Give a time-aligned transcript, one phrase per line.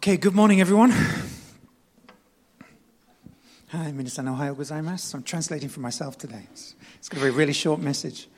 [0.00, 0.90] Okay, good morning, everyone.
[3.68, 5.14] Hi, 皆さんおはようございます。
[5.16, 6.46] I'm translating for myself today.
[6.52, 8.28] It's, it's going to be a really short message.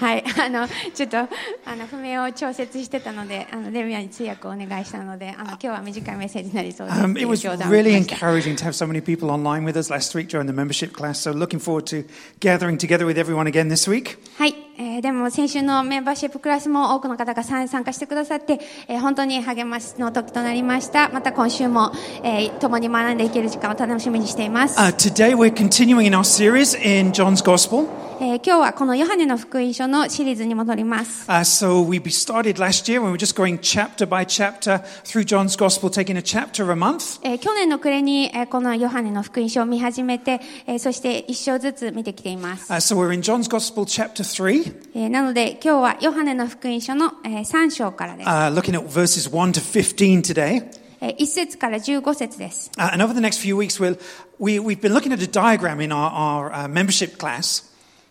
[0.00, 7.00] はい、あのちょっとあの譜面を調節してたので、あのデミアに通訳をお願いしたので、あの今日は短いメッセージになりそうです。
[7.00, 9.64] Um, と it いう was 冗談を really 言いました encouraging to have so many people online
[9.64, 11.20] with us last week during the membership class.
[11.20, 12.04] So, looking forward to
[12.40, 14.18] gathering together with everyone again this week.
[14.36, 21.09] はい、 えーでも先週のメンバーシップクラスも多くの方が参参加してくださって、えー本当に励ましの時となりました。
[21.09, 21.91] また今週も、
[22.23, 24.79] えー共に学んでいける時間を楽しみにしています。
[24.79, 27.87] Uh, today, we're continuing in our series in John's Gospel.
[28.19, 31.29] えー今日はこのヨハネの福音書のシリーズに戻ります。
[31.29, 35.55] Uh, so, we started last year when we were just going chapter by chapter through John's
[35.55, 37.19] Gospel, taking a chapter a month.
[37.23, 42.71] えー去年の暮れに、えーこのヨハネの福音書を見始めて、えーそして一章ずつ見てきています。
[42.71, 48.29] Uh, so, we're in John's Gospel, chapter 3, えーなので今日はヨハネの福音書の、えー3章からです。
[48.29, 50.63] uh, looking at verses 1 to 15 today.
[51.01, 52.71] えー1節から15節です。
[52.77, 53.97] Uh, and over the next few weeks, we'll,
[54.39, 57.69] we, we've been looking at a diagram in our, our uh, membership class.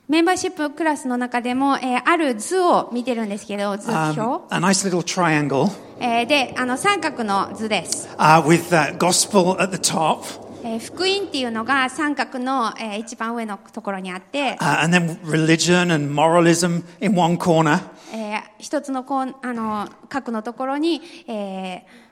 [0.08, 4.54] メンバーシップクラスの中でも、えーある図を見てるんですけど、図 Um, 表。
[4.54, 8.08] a nice little triangle えーで、あの三角の図です。
[8.18, 10.24] uh, with uh, gospel at the top,
[10.62, 17.80] えー福音っていうのが三角の、えー一番上のところにあって、uh, and then religion and moralism in one corner.
[18.12, 22.10] えー一つのこうあの角のところに、えー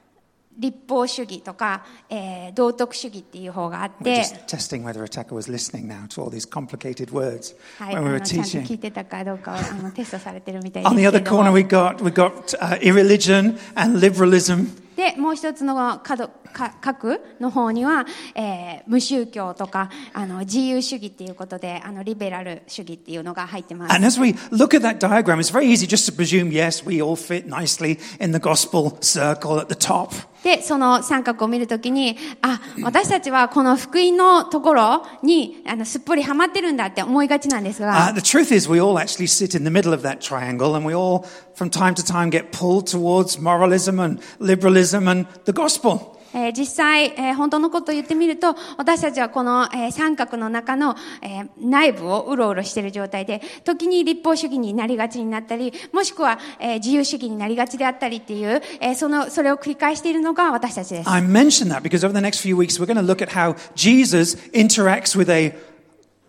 [0.60, 8.08] 立法主義とか、えー道徳主義っていう方があって、just testing whether Ataka was listening now to all these complicated words はい、あ when we
[8.08, 8.74] were のちゃんと聞 teaching.
[8.74, 14.00] いてたかどうかをあのテストされてるみたいです On け the れ other ども corner, we got, we got uh, irreligion and
[14.00, 14.66] liberalism.
[14.98, 18.04] で、もう一つの角、か角の方には、
[18.34, 23.94] えー無宗教とか、あの、自由主義っていうことで、あの、リベラル主義っていうのが入ってます。
[23.94, 27.14] And as we look at that diagram, it's very easy just to presume, yes, we all
[27.14, 30.10] fit nicely in the gospel circle at the top.
[30.42, 40.74] で、その三角を見るときに、あ、私たちはこの福音のところに、あの、すっぽりハマってるんだって思いがちなんです Uh, が、the truth is, we all actually sit in the middle of that triangle,
[40.74, 45.52] and we all, from time to time, get pulled towards moralism and liberalism and the
[45.52, 46.18] gospel.
[46.34, 61.08] えー実際、えー本当のことを言ってみると、私たちはこの、えー三角の中の、えー内部をうろうろしている状態で、時に立法主義になりがちになったり、もしくは、えー自由主義になりがちであったりっていう、えーその、それを繰り返しているのが私たちです。
[61.08, 64.36] I mention that because over the next few weeks, we're going to look at how Jesus
[64.52, 65.54] interacts with a,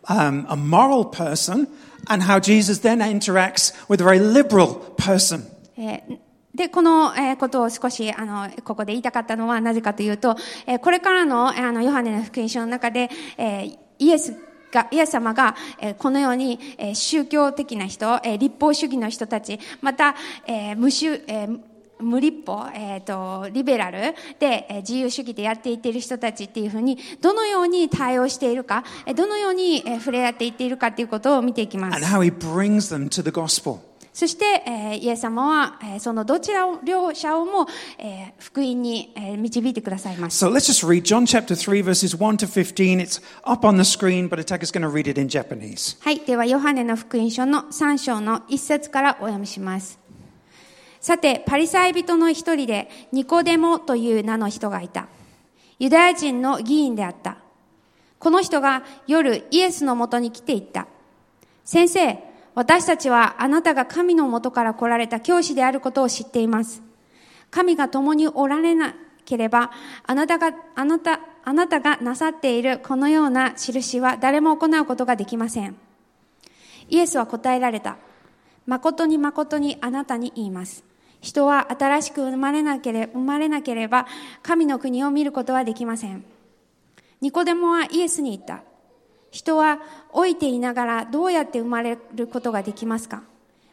[0.08, 1.68] um, a moral person
[2.08, 5.44] and how Jesus then interacts with a very liberal person.
[5.78, 6.29] えー
[6.60, 10.36] で、この、えことを少し、あの、ここで言いたかったのはなぜかというと、
[10.68, 14.36] えこれからの、あの、ヨハネの福音書の中で、えイエス
[14.70, 20.16] が、イエス様が、えこのように、え宗教的な人、え立法主義の人たち、また、
[20.46, 21.48] え無宗、え
[22.02, 31.96] 無立法、えっ、と、リベラルで、えー自由主義でやっていっている人たちっていうふうに、どのように対応しているか、えどのように、えー触れ合っていっているかっていうことを見ていきます。
[34.20, 40.46] そして、えーイエス様は、えーそのどちらを、両者をも、えー福音に、えー導いてくださいます。
[40.46, 43.00] So let's just read John chapter 3, verses 1 to 15.
[43.00, 45.98] It's up on the screen, but Ataka's going to read it in Japanese.
[46.04, 46.20] はい。
[46.20, 49.98] では、ヨハネの福音書の3章の1節からお読みします。
[51.00, 55.08] さて、パリサイ人の一人で、ニコデモという名の人がいた。
[55.80, 57.38] ユダヤ人の議員であった。
[58.20, 60.88] この人が夜イエスのもとに来ていった。
[61.64, 62.29] 先生、
[62.60, 66.82] 私たちはあなたが神のもとから来られた教師であることを知っています。
[67.52, 69.72] 神が共におられなければ、
[70.06, 75.78] あなたが、あなた、あなたがなさっているこのような印は誰も行うことができません。
[76.90, 77.96] イエスは答えられた。
[78.68, 80.84] 誠に誠にあなたに言います。
[81.22, 84.06] 人は新しく生まれなければ、生まれなければ、
[84.44, 86.26] 神の国を見ることはできません。
[87.22, 88.69] ニコデモはイエスに言った。
[89.32, 89.80] 人は
[90.14, 93.24] 老いていながらどうやって生まれることができますか？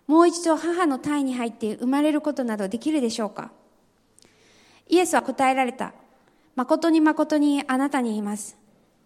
[0.07, 3.51] もう一度母の体に入って生まれることなどできるでしょうか？
[4.89, 5.95] イエスは答えられた。
[6.55, 8.57] 誠に誠にあなたに言います。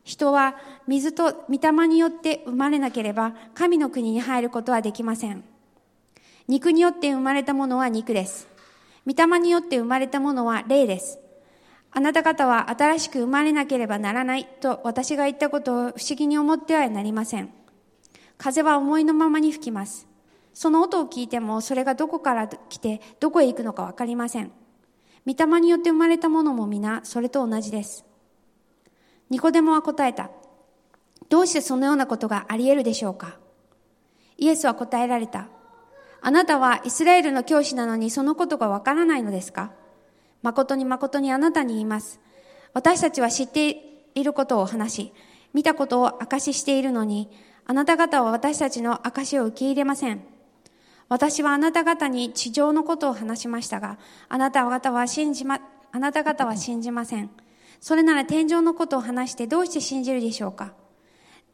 [0.03, 0.57] 人は
[0.89, 5.45] 水と御霊によって生まれなければ神の国に入ることはできません。
[6.49, 8.49] 肉によって生まれたものは肉です。
[9.07, 11.20] 御霊によって生まれたものは霊です。
[11.93, 17.51] あなた方は新しく生まれなければならないと私が言ったことを不思議に思ってはなりません。
[18.39, 20.07] 風は思いのままに吹きます。
[20.55, 24.53] その音を聞いてもそれがどこから来てどこへ行くのかわかりません。
[25.27, 28.05] 御霊によって生まれたものも皆それと同じです。
[29.29, 30.31] ニコデモは答えた。
[31.29, 33.39] どうしてそのようなことがあり得るでしょうか
[34.39, 35.49] イエスは答えられた。
[36.23, 39.73] あなたはイスラエルの教師なのにそのことがわからないのですか
[40.43, 42.21] 誠に誠にあなたに言います。
[42.73, 43.77] 私たちは知って
[44.15, 45.13] いることを話し、
[45.53, 47.29] 見たことを証ししているのに、
[47.67, 50.23] あなた方は私たちの証を受け入れません。
[51.09, 53.99] 私はあなた方に地上のことを話しましたが、
[54.29, 55.61] あなた方は信じま、
[55.93, 57.31] あなた方は信じません。
[57.81, 60.75] それなら天上のことを話してどうして信じるでしょうか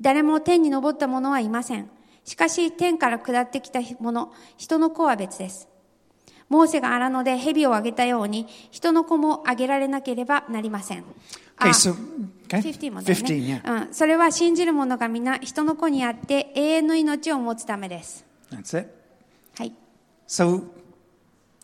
[0.00, 1.90] 誰も天に昇った者はいません。
[2.24, 5.68] しかし天から下ってきた者、人の子は別です。
[6.48, 11.04] モーセが荒野で蛇をあげたように、人の子もあげられなければなりません。
[11.58, 11.94] Okay, あ so,
[12.48, 12.60] okay.
[12.60, 13.86] 15もだよね 15, yeah.
[13.86, 13.94] うん。
[13.94, 18.24] それは信じる者が皆人の子にあって永遠の命を持つためです。
[18.50, 18.90] That's it.
[19.56, 19.72] はい。
[20.28, 20.64] So,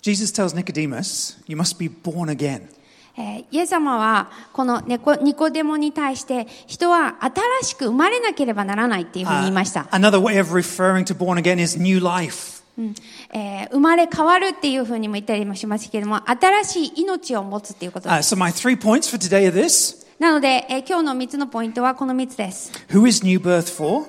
[0.01, 2.69] Jesus tells Nicodemus, you must be born again.
[3.17, 9.83] えーイエス様はこのネコニコデモに対して人は新しく生まれなければならないっていうふうに言いました。
[9.91, 12.62] Another way of referring to born again is new life.
[12.79, 12.95] うん
[13.33, 18.35] えー生まれ変わるっていうふうにも言ったりもしますけれども、新しい命を持つっていうことで Uh, す。
[18.35, 22.73] so, my three points for today are this なので、えー今日の3つのポイントはこの3つです。
[22.89, 24.07] Who is new birth for?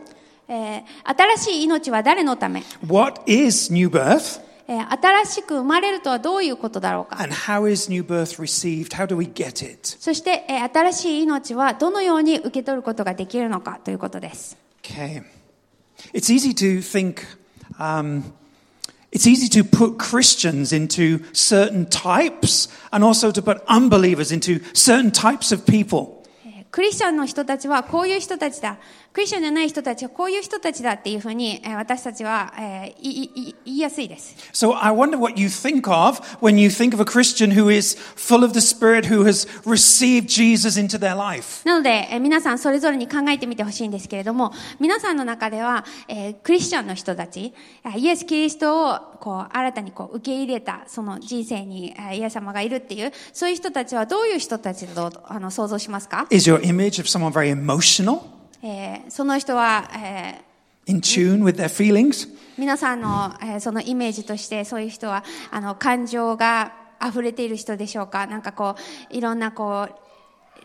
[0.48, 0.84] えー
[1.38, 4.42] 新しい命は誰のため、What is new birth?
[4.68, 8.96] えー新しく生まれるとはどういうことだろうか？And how is new birth received?
[8.96, 9.80] How do we get it?
[10.00, 14.56] そして、えー新しい命はどのように受け取ることができるのかということです。
[14.84, 15.24] Okay.
[16.14, 17.18] It's easy to think,
[17.80, 18.24] um,
[19.13, 25.11] it's easy to put Christians into certain types and also to put unbelievers into certain
[25.11, 26.23] types of people.
[26.45, 28.79] えークリスチャンの人たちはこういう人たちだ。
[29.14, 33.14] クリスチャンじゃない人たちはこういう人たちだっていうふうに、えー私たちは、え言
[33.66, 34.36] いやすいです。
[34.54, 38.44] So I wonder what you think of when you think of a Christian who is full
[38.44, 41.64] of the Spirit, who has received Jesus into their life.
[41.64, 58.22] なので、えー皆さんそれぞれに考えてみてほしいんですけれども、皆さんの中では、えークリスチャンの人たち、あイエス・キリストをこう新たにこう受け入れたその人生にえーイエス様がいるっていう、そういう人たちはどういう人たちだとあの想像しますか、Is your image of someone very emotional,
[58.64, 62.28] えーその人は、えー in tune with their feelings?
[62.58, 66.74] 皆さんの、えーそのイメージとしてそういう人はあの感情が
[67.06, 68.26] 溢れている人でしょうか？
[68.28, 68.76] なんかこ
[69.12, 69.96] ういろんなこう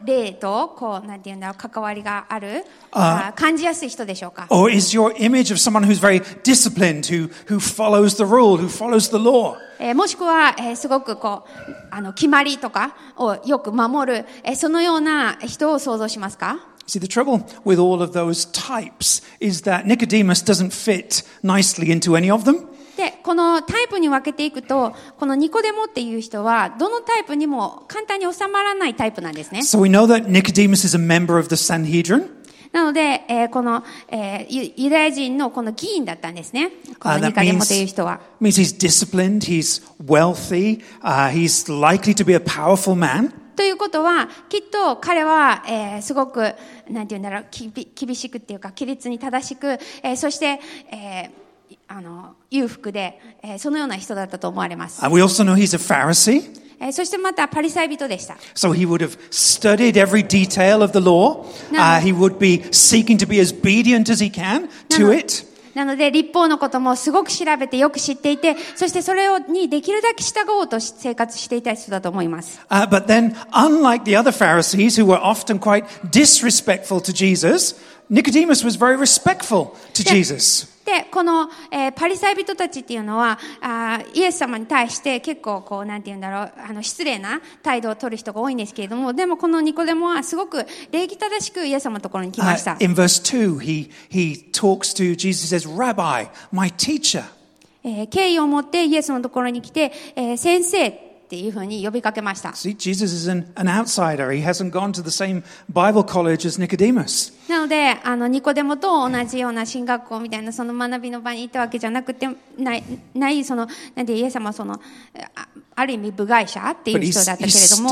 [0.06, 8.69] 霊とこうなんていうんだろう関わりがあるあ感じやすい人でしょうか？Or is your image of someone who's very disciplined, who, who follows the rule, who
[8.69, 9.56] follows the law?
[9.81, 16.59] えーもしくは、えーすごくこうあの決まりとかをよく守る、えーそのような人を想像しますか？
[16.88, 22.30] See, the trouble with all of those types is that Nicodemus doesn't fit nicely into any
[22.30, 22.68] of them.
[22.98, 29.62] で、このタイプに分けていくと、このニコデモっていう人は、どのタイプにも簡単に収まらないタイプなんですね。
[29.62, 32.30] So we know that Nicodemus is a member of the Sanhedrin.
[32.74, 36.71] なので、えーこの、えーユユダヤ人のこの議員だったんですね。
[37.00, 38.19] この Uh, ニ that カデモ means, という人は。
[38.42, 43.31] means he's disciplined, he's wealthy, uh, he's likely to be a powerful man.
[43.58, 46.55] ということは、きっと彼は、えーすごく、
[46.88, 49.66] なんて言うんだろう、厳しくっていうか、規律に正しく、
[50.05, 50.60] えーそして、
[50.93, 55.05] えーあの、裕福で、えーそのような人だったと思われます。
[55.05, 56.56] And we also know he's a Pharisee.
[56.81, 58.34] えーそしてまたパリサイ人でした。
[58.55, 61.44] So he would have studied every detail of the law.
[61.72, 65.48] Uh, he would be seeking to be as obedient as he can to it.
[65.78, 72.60] なので、立法のこともすごく調べてよく知っていて、そしてそれをにできるだけ従おうとし生活していた人だと思います。
[72.69, 77.76] Uh, but then, unlike the other Pharisees who were often quite disrespectful to Jesus,
[78.11, 80.02] Nicodemus was very respectful to.
[80.02, 80.77] Jesus.
[80.88, 92.85] で、この、えーパリサイ人たちっていうのは、あーイエス様に対して結構こう、なんて言うんだろう、あの、失礼な態度を取る人が多いんですけれども、でもこのニコデモはすごく礼儀正しくイエス様のところに来まし Uh, た。
[92.85, 97.25] in verse 2, he, he talks to Jesus, says, Rabbi, my teacher.
[97.85, 102.54] えー敬意を持ってイエスのところに来て、えー先生ていうふうに呼びかけました。
[107.49, 114.80] なので、あの、ニコデモと同じような進学校みたいな、その学びの場に行ったわけじゃなくて、ない、ない、その、なんで、イエス様はその、
[115.75, 117.90] ある意味部外者っていう人だったけれども。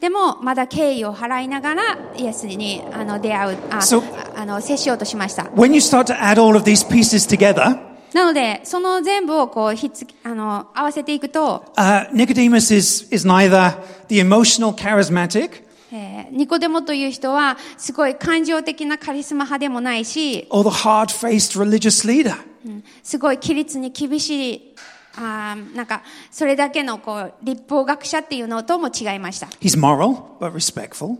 [0.00, 3.80] でも、まだ敬意を払いながら、イエスにあの出会う、あ、
[4.36, 5.50] あの接しようとしました。
[8.14, 13.74] なので、その全部をこう、ひっつき、あの、合わせていくと、uh, Nicodemus is, is neither
[14.08, 22.36] the emotional, charismatic, えーニコデモという人は、すごい感情的なカリスマ派でもないし、or the hard faced religious leader.
[22.64, 24.74] うんすごい規律に厳しい、
[25.16, 29.46] あーなんか、それだけのこう、立法学者っていうのとも違いました。
[29.60, 31.16] He's moral, but respectful.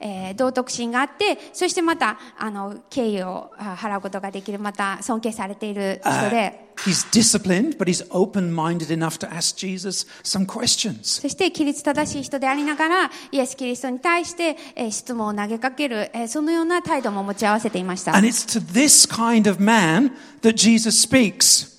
[0.00, 11.22] えー道徳心があって、そしてまた、あの、敬意をあ払うことができる、また尊敬されている人 Uh, で、he's disciplined, but he's open-minded enough to ask Jesus some questions.
[11.22, 18.14] そして、規律正しい人でありながら、イエス・キリストに対して、えー質問を投げかける、えーそのような態度も持ち合わせていました。
[18.14, 20.10] And it's to this kind of man
[20.42, 21.73] that Jesus speaks.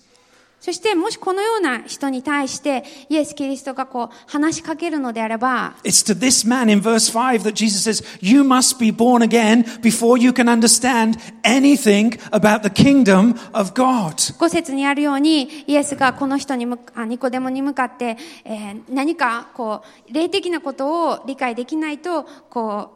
[0.66, 9.64] そして、もしこのような人に対して、イエス・キリストがこう、話しかけるのであれば、It's to this man in verse 5 that Jesus says, You must be born again
[9.84, 14.16] before you can understand anything about the kingdom of God.
[14.40, 22.90] 5節にあるように、イエスがこの人にむあ、ニコデモに向かって、えー何か、こう、霊的なことを理解できないと、こ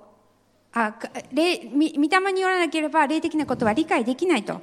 [0.73, 4.59] う、あ、か霊、み、御霊によらなければ霊的なことは理解できないと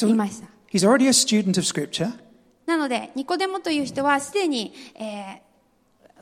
[0.00, 0.48] 言いました。
[0.72, 2.27] He's already a student of Scripture.
[2.68, 5.48] なので、ニコデモという人はすでに、えー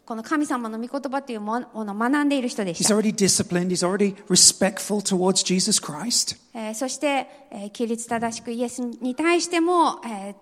[0.07, 2.95] この神様の御言葉というものを学んでいる人でし He's た。
[2.95, 3.71] already disciplined.
[3.71, 6.37] He's already respectful towards Jesus Christ.
[6.55, 10.35] えーそして、えー規律正しくイエスに対しても、えー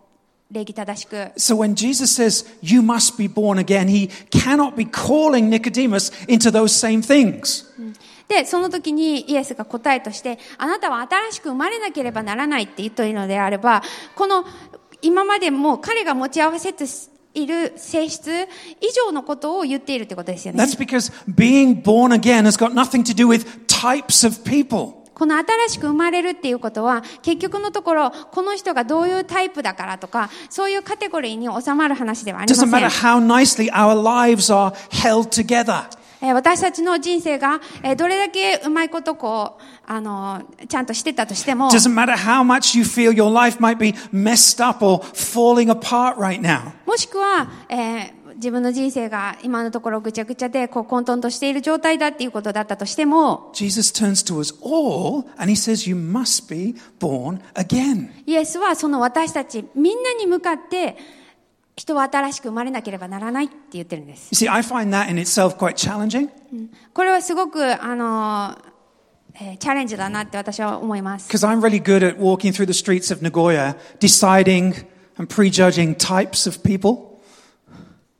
[0.51, 6.51] 礼儀正しく、So when Jesus says, You must be born again, he cannot be calling Nicodemus into
[6.51, 7.65] those same things.
[8.29, 13.83] で、その時にイエスが答えとして、あなたは新しく生まれなければならないって言っているのであれば、
[14.15, 14.45] この
[15.05, 16.85] 今までも彼が持ち合わせて
[17.35, 18.31] いる性質
[18.81, 20.65] 以上のことを言っているってことですよね。
[20.65, 25.05] That's because being born again has got nothing to do with types of people.
[25.13, 32.69] この新しく生まれるっていうことは、結局のところ、この人がどういうタイプだからとか、そういうカテゴリーに収まる話ではありません。
[36.33, 37.61] 私たちの人生が
[37.97, 41.71] どれだけうまいことこうあのちゃんとしてたとしても
[46.87, 53.51] もしくは、え自分の人生が今のところぐちゃぐちゃでこう混沌としている状態だっていうことだったとしても、
[58.27, 60.97] イエスはその私たちみんなに向かって、
[61.77, 64.31] 人は新しく生まれなければならないって言ってるんです。
[64.35, 66.29] See, I find that in itself quite challenging
[66.93, 68.57] これはすごく、あの、
[69.35, 71.29] えーチャレンジだなって私は思います。
[71.29, 74.87] because I'm really good at walking through the streets of Nagoya, deciding
[75.19, 77.14] and prejudging types of people.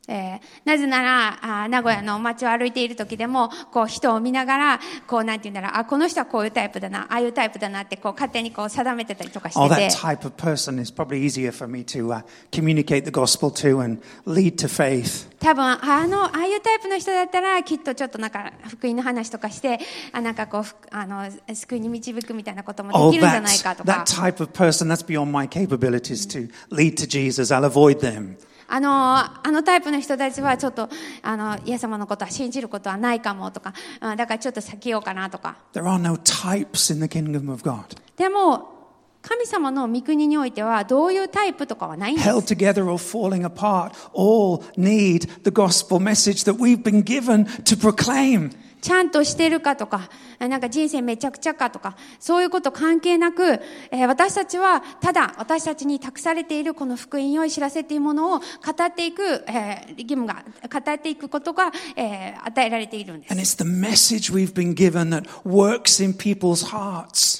[0.07, 9.91] えーなぜなら、あー名古屋の街を歩いている時でも、こう人を見ながら、こうなんて言うんだろう、あ、この人はこういうタイプだな、ああいうタイプだなって、こう勝手にこう定めてたりとかし Oh, てて that。
[9.97, 12.21] type of person is probably easier for me to uh,
[12.51, 15.27] communicate the gospel to and lead to faith.
[15.39, 19.79] 多分、あの、ああいうタイプの人だったら、きっとちょっとなんか、福音の話とかして、
[20.11, 24.05] あ、なんかこうふ、あの、救いに導くみたいなことも Oh, できるんじゃ that, ないかとか that。
[24.05, 27.51] type of person, that's beyond my capabilities to lead to Jesus.
[27.53, 28.37] I'll avoid them.
[28.67, 30.89] あの、あのタイプの人たちはちょっと、
[31.21, 35.57] あの、イエス様のことは信じることはないかもとか、うんだからちょっと避けようかなとか。
[35.73, 37.97] There are no types in the kingdom of God.
[38.17, 38.75] でも、
[39.21, 42.29] 神様の御国においては、どういうタイプとかはないんです。
[42.29, 48.51] Held together or falling apart, all need the gospel message that we've been given to proclaim.
[48.81, 53.43] ちゃんとしてるかとか、なんか人生めちゃくちゃかとか、そういうこと関係なく、
[53.91, 58.45] えー私たちはただ私たちに託されているこの福音を知らせているものを語
[58.85, 63.33] っていく、えー義務が、語っていくことが、えー与えられているんです。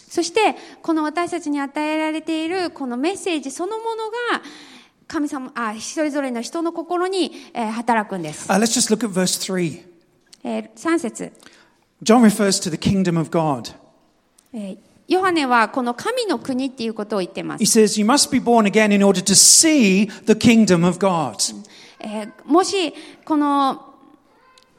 [0.09, 4.41] そして、この私たちに与えられているこのメッセージそのものが、
[5.07, 8.49] 神様、あ、一人ぞれの人の心に、えー働くんです。
[8.49, 9.94] Uh, let's just look at verse 3.
[10.75, 11.31] 3節。
[12.03, 12.21] John
[15.07, 17.63] ヨハネはこの神の国っていうことを言ってます。
[22.45, 23.93] もし、この、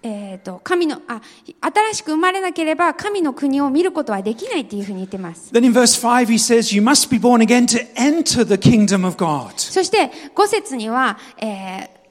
[0.03, 1.21] えっ、と、神の、あ、
[1.61, 5.51] 新しく生まれなければ神の国を見ることはできないっていうふうに言ってます。
[9.73, 12.06] そして、5節には、えー、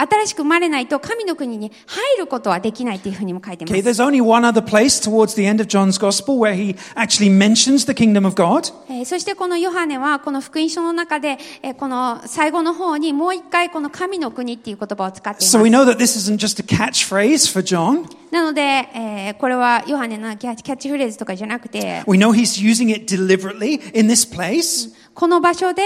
[0.00, 3.88] 新しく生まれないと神の国に入ることはできないっていうふうにも書いてま Okay, す。
[3.88, 7.94] there's only one other place towards the end of John's gospel where he actually mentions the
[7.94, 8.72] kingdom of God.
[8.88, 15.76] えーそしてこのヨハネはこの福音書の中で、えーこの最後の方にもう一回この神の国っていう言葉を使ってい So ま we す。
[15.76, 18.06] know that this isn't just a catchphrase for John.
[18.30, 18.60] なので、
[18.94, 24.90] えーこれはヨハネのキャッチキャッチフレーズとかじゃなくて、We know he's using it deliberately in this place.
[25.14, 25.82] この場所で、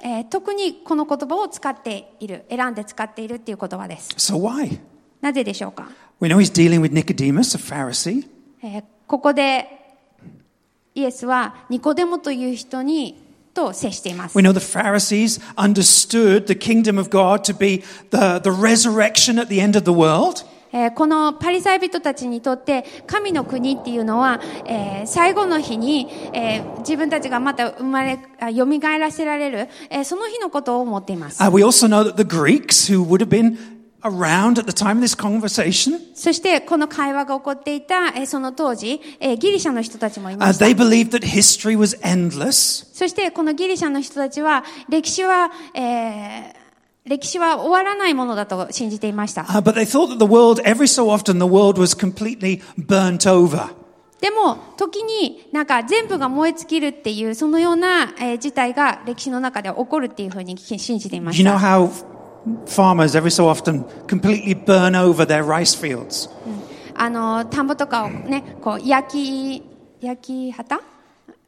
[0.00, 4.10] えー特にこの言葉を使っている、選んで使っているっていう言葉です。
[4.16, 4.78] So why?
[5.20, 5.88] なぜでしょうか、
[6.20, 8.28] We know he's dealing with Nicodemus, a Pharisee.
[8.62, 9.68] えーここで
[10.96, 13.22] イエスはニコデモという人に
[13.54, 14.36] と接しています。
[14.36, 19.60] We know the Pharisees understood the kingdom of God to be the, the resurrection at the
[19.60, 20.44] end of the world.
[20.76, 28.66] ええーこのパリサイ人たちにとって神の国っていうのは、えー最後の日に、えー自分たちがまた生まれ、あ蘇
[28.98, 31.42] らせられる、えーその日のことを思っています。
[31.42, 33.56] Uh, we also know that the Greeks, who would have been
[34.02, 40.66] around at the time of this conversation, そしてこの会話が起こっていた、えーその当時、えーギリシャの人たちもいま uh, した。
[40.66, 42.86] they believed that history was endless.
[42.92, 46.55] そしてこのギリシャの人たちは歴史は、えー
[47.06, 49.44] 歴史は終わらないものだと信じていました。
[54.20, 58.08] でも、時になんか全部が燃え尽きるっていう、そのような
[58.38, 61.50] 事態が歴史の中で起こるっていうふうに信じていました。
[66.94, 69.62] あの、田んぼとかをね、こう、焼き、
[70.00, 70.80] 焼き旗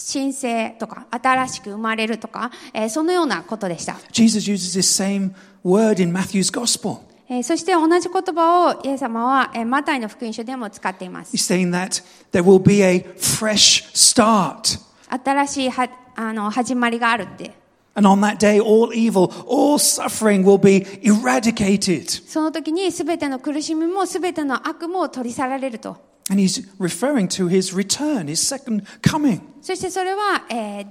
[0.00, 3.96] 新生とか、新しく生まれるとか、えーそのようなことでした。
[4.12, 5.32] Jesus uses this same
[5.64, 6.98] word in Matthew's gospel.
[7.28, 11.36] えーそして同じ言葉をイエス様は、えーマタイの福音書でも使っています。
[11.36, 12.02] He's saying that
[12.32, 14.80] there will be a fresh start.
[15.08, 17.52] 新しいはあの始まりがあるって。
[17.94, 22.26] And on that day, all evil, all suffering will be eradicated.
[22.26, 25.96] その時に全ての苦しみも全ての悪も取り去られると。
[26.29, 29.41] And he's referring to his return, his second coming.
[29.61, 30.85] そしてそれは、えー、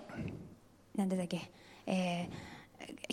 [0.97, 1.50] なんだっけ、
[1.87, 2.54] えー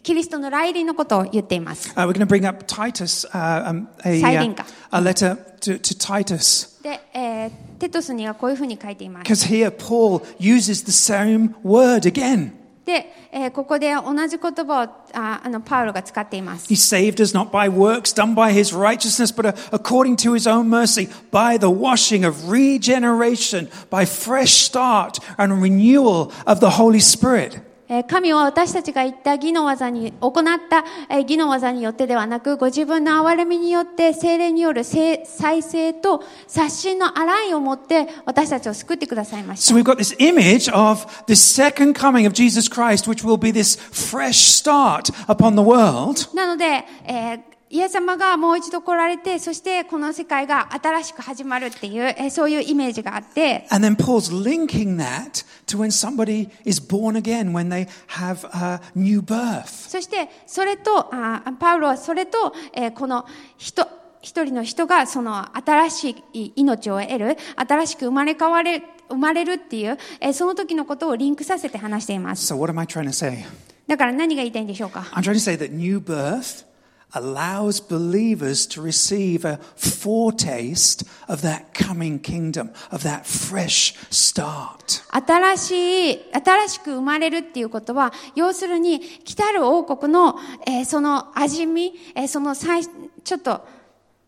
[0.04, 1.92] キリストの来臨のことを言っています。
[1.92, 4.66] Uh, we're going to bring up Titus, uh, um, a, uh, Sairinka.
[4.92, 6.82] a letter to, to Titus.
[6.82, 7.52] で、えー
[7.82, 9.32] テトスにはこういうふうに書いています。
[9.32, 12.52] Because here Paul uses the same word again.
[12.86, 16.68] で、えーここで同じ言葉をああのパウロが使っています。
[16.68, 20.48] He saved us not by works done by his righteousness, but uh, according to his
[20.48, 27.00] own mercy, by the washing of regeneration, by fresh start and renewal of the Holy
[27.00, 27.60] Spirit.
[27.89, 39.79] えー神は私たちが言った義の技に、行った、えー義の技によってではなく、ご自分の憐れみによって、精霊による生再生と刷新の洗いをもって、私たちを救ってくださいました So。
[39.79, 44.49] we've got this image of the second coming of Jesus Christ, which will be this fresh
[44.49, 46.35] start upon the world.
[46.35, 58.81] なので、えーイエス様がもう一度来られて、そしてこの世界が新しく始まるっていう、えーそういうイメージがあって、And then Paul's linking that to when somebody is born again, when they have a
[58.95, 59.67] new birth.
[59.67, 63.27] そしてそれと、あパウロはそれと、えーこの
[63.57, 63.89] 人、
[64.23, 72.53] 一人の人がその新しい命を得る、新しく生まれ変われ、生まれるっていう、えーその時のことをリンクさせて話しています。
[72.55, 73.45] So what am I trying to say?
[73.89, 76.65] だから何が言いたいんでしょうか？I'm trying to say that new birth
[77.13, 85.03] allows believers to receive a foretaste of that coming kingdom, of that fresh start.
[85.11, 93.67] 新しい、新しく生まれるっていうことは、要するに、来たる王国の、えーその味見、えーその最、ちょっと、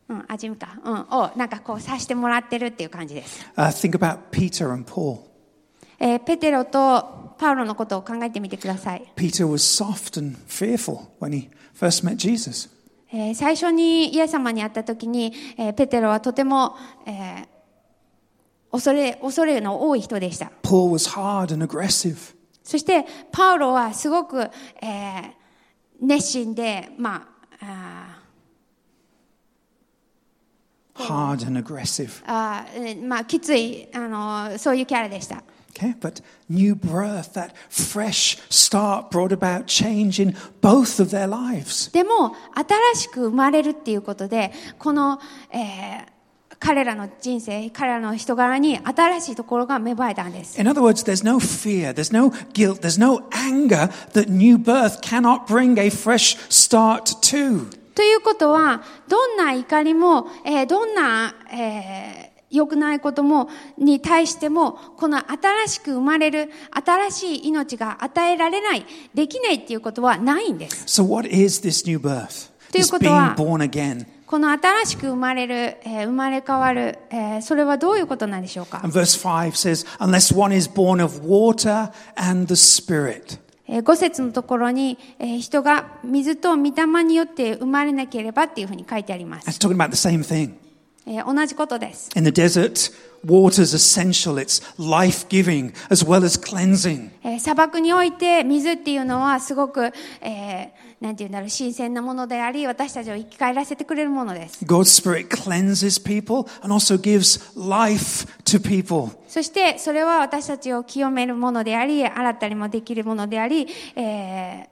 [0.08, 3.44] うん、味見か、うん、を、なんかこうさしてもらってるっていう感じです。
[3.56, 5.18] Uh, think about Peter and Paul.
[6.00, 9.12] えーペテロとパウロのことを考えてみてください。
[9.16, 12.68] Peter was soft and fearful when he first met Jesus.
[13.12, 17.48] えー最初にイエス様に会った時に、えーペテロはとても、えー
[18.70, 20.52] 恐れ、恐れの多い人でした。
[20.62, 22.34] Paul was hard and aggressive.
[22.62, 24.50] そして、パウロはすごく、
[24.82, 25.30] えー
[26.00, 27.28] 熱心で、ま
[27.60, 28.22] あ、あ
[30.94, 32.08] Hard and aggressive.
[32.08, 32.66] ーあ
[33.06, 35.42] まあ、きつい、あの、そういうキャラでした。
[35.78, 41.92] Okay, but new birth, that fresh start brought about change in both of their lives.
[41.92, 42.34] でも、
[42.94, 45.20] 新しく生まれるっていうことで、この、
[45.52, 46.18] えー
[46.60, 50.60] 彼らの人生、彼らの人柄に新しいところが芽生えたんです。
[50.60, 55.46] In other words, there's no fear, there's no guilt, there's no anger that new birth cannot
[55.46, 57.70] bring a fresh start to.
[57.94, 66.50] ということは、どんな怒りも、えーどんな、えー良くないことも、に対しても、この新しく生まれる、
[66.84, 71.02] 新しい命が与えられない、できないっていうことはないんです。
[71.02, 72.50] So, what is this new birth?
[72.72, 74.06] ということ being は- born again.
[74.26, 83.38] この新しく生まれる、えー生まれ変わる、えーそれはどういうことなんでしょうか？And verse 5 says, Unless one is born of water and the Spirit.
[83.66, 89.46] えー五節のところに、えー人が水と御霊によって生まれなければっていうふうに書いてあります。
[91.24, 92.10] 同じことです。
[92.16, 92.92] In the desert,
[93.24, 94.34] water is essential.
[94.36, 97.10] It's life giving as well as cleansing.
[97.24, 104.64] えー砂漠において水っていうのはすごく、えーなんていうんだろう、新鮮なものであり、私たちを生き返らせてくれるものです。
[104.64, 109.10] God's Spirit cleanses people and also gives life to people.
[109.28, 114.66] そして、それは私たちを清めるものであり、洗ったりもできるものであり、え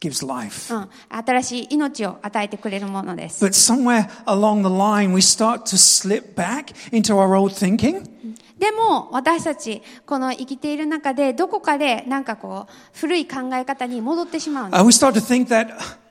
[0.00, 0.72] Gives life.
[0.72, 3.44] ーうん、新しい命を与えてくれるものです。
[3.44, 8.08] But somewhere along the line, we start to slip back into our old thinking.
[8.58, 14.82] でも、私たち、この生きている中で、どこかで、なんかこう、古い考え方に戻ってしまうんです。
[14.82, 15.68] Uh, we start to think that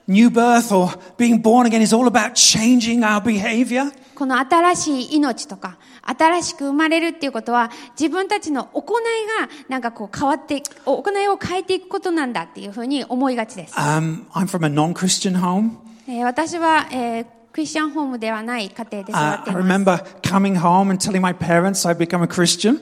[0.08, 3.92] new birth or being born again is all about changing our behavior.
[4.20, 9.04] この新しい命とか、新しく生まれるっていうことは、自分たちの行い
[9.40, 13.76] が、なんかこう変わっていく、行いを変えていくことなんだっていうふうに思いがちです。
[13.76, 15.72] Um, I'm from a non-Christian home.
[16.08, 19.68] えー私は、えークリスチャンホームではない家庭で育 Uh, って I います。
[19.68, 22.80] remember coming home and telling my parents I'd become a Christian.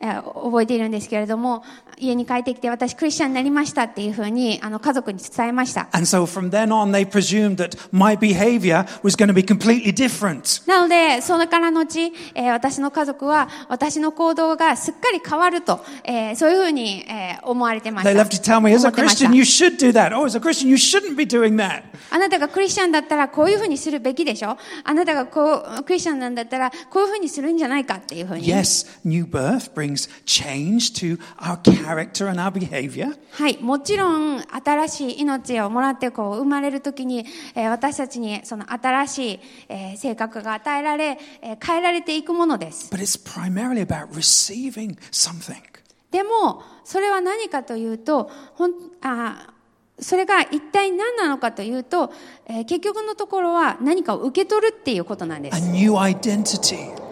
[0.00, 1.62] えー覚えているんですけれども、
[1.98, 5.88] 家に帰ってきて私クリスチャンになりましたっていうふうに、あの家族に伝えました。
[5.92, 10.66] And so from then on, they presumed that my behavior was going to be completely different.
[10.68, 18.22] なので、それから後、えー私の家族は私の行動がすっかり変わると、えーそういうふうに、えー思われてまし They た。
[18.22, 20.16] love to tell me, as 思 a ってました Christian, you should do that.
[20.16, 21.82] Oh, as a Christian, you shouldn't be doing that.
[22.10, 24.56] あなたがクリスチャンだったらこういうふうにするべきでしょ？
[24.84, 28.44] あなたがこう、クリスチャンなんだったらこういうふうにするんじゃないかっていうふうに。
[28.46, 33.16] Yes, new birth brings change to our character and our behavior.
[33.32, 33.58] はい。
[33.60, 37.24] もちろん、新しい命をもらって、こう、生まれるときに、
[37.54, 42.90] えー私たちに、その新しい、えー性格が与えられ、えー変えられていくものです。
[42.92, 45.56] But it's primarily about receiving something.
[46.10, 48.72] でも、それは何かというと、ほん、
[49.02, 49.58] あー
[50.00, 52.12] それが一体何なのかというと、
[52.46, 55.68] えー結局のところは何かを受け取るっていうことなんで A す。
[55.72, 57.07] new identity.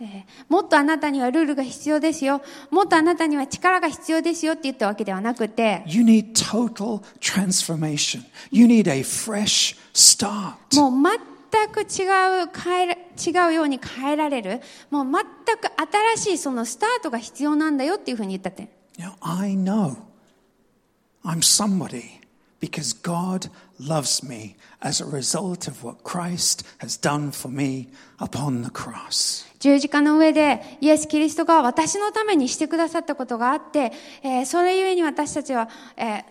[0.00, 2.40] えーもっとあなたにはルールが必要ですよ。
[2.70, 8.22] もっとあなたには力が必要ですよって言ったわけではなくて、You need total transformation.
[8.50, 10.54] You need a fresh start.
[10.76, 11.18] もう
[11.50, 12.06] 全く違
[12.44, 12.94] う変えら、
[13.44, 14.60] 違うように変えられる。
[14.90, 15.24] もう全
[15.56, 15.68] く
[16.16, 18.68] 新しいそのスタートが必要なんだよっていうふうに言ったって。
[18.98, 19.96] You know, I know
[21.24, 22.17] I'm somebody
[22.60, 28.62] because God loves me as a result of what Christ has done for me upon
[28.62, 29.46] the cross.
[29.60, 33.92] 十字架の上でイエス・キリストが私のためにしてくださったことがあって、
[34.22, 36.24] えーそれゆえに私たちは、えー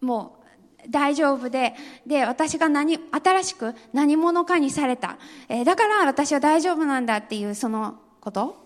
[0.00, 0.46] もう
[0.90, 1.74] 大丈夫で、
[2.06, 5.18] で、私が何、新しく何者かにされた。
[5.48, 8.65] えーだから私は大丈夫なんだっていうそのこと。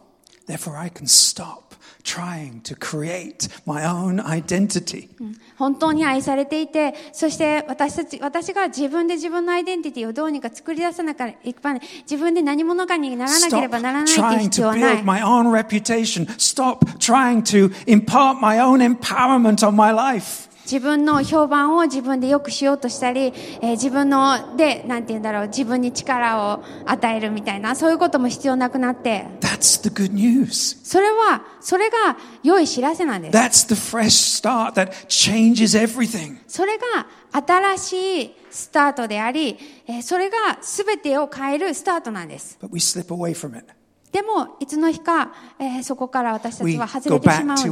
[0.51, 5.09] Therefore, I can stop trying to create my own identity.
[5.57, 11.81] 本当に愛されていて、そして私たち、私が自分で自分のアイデンティティをどうにか作り出さなきゃいけない。
[12.03, 15.05] 自分で何者かにならなけれ Stop ばならないっていう trying 必要 to はな build い。
[15.05, 16.27] my own reputation.
[16.37, 20.50] Stop trying to impart my own empowerment on my life.
[20.71, 30.79] 自分の評判を自分で良くしようとしたり、えー自分ので、なんて言うんだろう、自分に力を与えるみたいな、そういうことも必要なくなって、That's the good news.
[30.85, 33.37] それは、それが良い知らせなんです。
[33.37, 36.37] That's the fresh start that changes everything.
[36.47, 42.57] それが新しいスタートであり、えーそれが全てを変えるスタートなんです。
[42.63, 43.80] But we slip away from it.
[44.13, 47.69] でも、いつの日か、えー、そこから私たちは外れてしまうんです。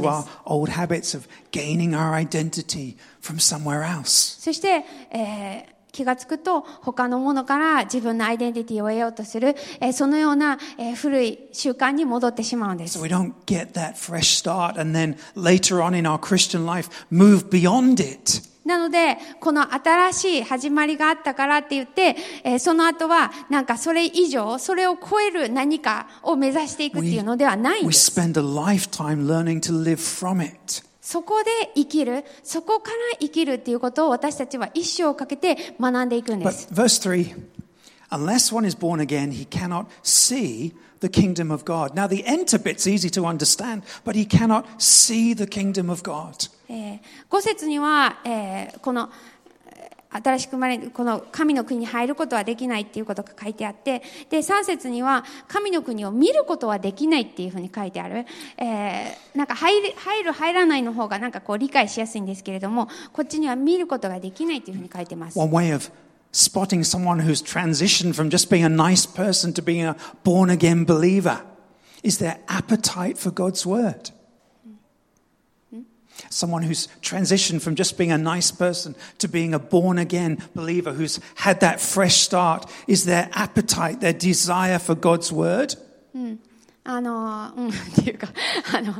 [4.41, 12.97] そして、えー、気がつくと、他のものから自分の、アイデンティティを得ようとする、えー、そのような、えー、古い習慣に戻ってしまうんです。
[18.69, 28.11] なので、この新しい始まりがあったからって言って、えーその後はなんかそれ以上、それを超える何かを目指していくっていうのではないん we です。
[28.11, 30.83] spend a lifetime learning to live from it.
[31.01, 36.67] そこで生きる、そこから生きるっていうことを私たちは一生をかけて学んでいくんです。
[36.71, 37.59] verse 3
[38.11, 41.95] unless one is born again, he cannot see the kingdom of God.
[41.95, 46.47] Now, the enter bit's easy to understand, but he cannot see the kingdom of God.
[46.69, 49.09] えー、5節には、えーこの、
[50.11, 58.25] 新しく生まれ、この神の国に入ることはできないっていうことが書いてあって、で、3節には、神の国を見ることはできないっていうふうに書いてある。
[58.57, 65.37] えー、なんか入る、入る、入らないの方がなんかこう理解しやすいんですけれども、こっちには見ることができないっていうふうに書いてます。
[65.37, 65.91] One way of
[66.31, 70.85] spotting someone who's transitioned from just being a nice person to being a born again
[70.85, 71.41] believer
[72.03, 74.11] is their appetite for God's word.
[76.29, 80.93] Someone who's transitioned from just being a nice person to being a born again believer
[80.93, 85.75] who's had that fresh start is their appetite, their desire for God's word.
[86.89, 88.29] あの、うん、っていうか、
[88.73, 88.95] あの、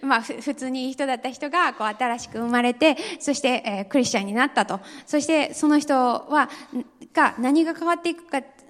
[0.00, 4.80] まあ、普通にいい人だった人が、こう、新しく生まれて、そして、えークリスチャンになったと。
[5.04, 6.48] そして、その人は、
[7.12, 8.44] が、何が変わっていくかっ、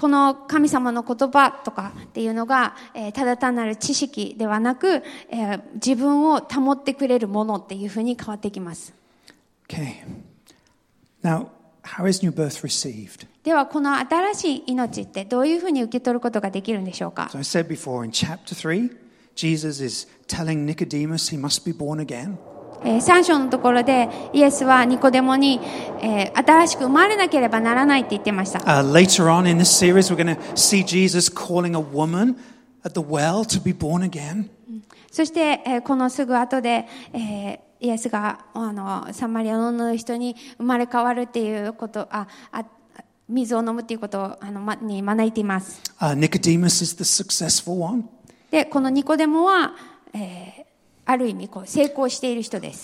[0.00, 8.94] この神様の言葉とかっていうのが、えーただ単なる知識ではなく、えー自分を保ってくれるものっていうふうに変わってきます。
[9.68, 9.96] Okay.
[11.22, 11.48] Now,
[11.82, 13.26] how is new birth received?
[13.44, 18.96] では、この新しい命ってどういうふうに受け取ることができるんでしょうか So I said before in chapter 3,
[19.34, 22.38] Jesus is telling Nicodemus he must be born again.
[22.84, 25.60] えー3章のところでイエスはニコデモに、
[26.00, 28.60] えー新しく生まれなければならないって言ってました。
[28.60, 32.36] Uh, later on in this series, we're going to see Jesus calling a woman
[32.84, 34.48] at the well to be born again.
[35.10, 42.64] そして、えーこのすぐ後で、えーイエスがあのサマリアの人に生まれ変わるっていうこと、あ、あ
[43.26, 45.80] 水を飲むっていうことをあの、ま、に招いています。
[45.98, 48.04] Uh, Nicodemus is the successful one.
[48.50, 49.72] で、このニコデモは、
[50.12, 50.69] えー
[51.10, 52.82] ある意味こう成功している人です。